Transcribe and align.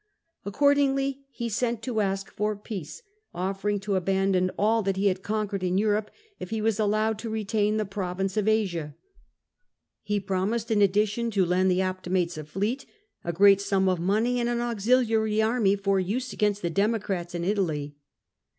Accordingly 0.45 1.25
he 1.29 1.47
sent 1.47 1.83
to 1.83 2.01
ask 2.01 2.31
for 2.31 2.55
peace, 2.55 3.03
offering 3.35 3.79
to 3.81 3.93
abandon 3.95 4.49
all 4.57 4.81
that 4.81 4.95
he 4.97 5.05
had 5.09 5.21
conquered 5.21 5.63
in 5.63 5.77
Europe 5.77 6.09
if 6.39 6.49
he 6.49 6.59
were 6.59 6.71
allowed 6.79 7.19
to 7.19 7.29
retain 7.29 7.77
the 7.77 7.85
province 7.85 8.35
of 8.35 8.47
Asia. 8.47 8.95
He 10.01 10.19
promised 10.19 10.71
in 10.71 10.81
addition 10.81 11.29
to 11.29 11.45
lend 11.45 11.69
the 11.69 11.83
Optimates 11.83 12.35
a 12.35 12.43
fleet, 12.45 12.87
a 13.23 13.31
great 13.31 13.61
sum 13.61 13.87
of 13.87 13.99
money, 13.99 14.39
and 14.39 14.49
an 14.49 14.59
auxiliary 14.59 15.39
army 15.39 15.75
for 15.75 15.99
use 15.99 16.33
against 16.33 16.63
the 16.63 16.71
Democrats 16.71 17.35
in 17.35 17.43
Italy. 17.43 17.95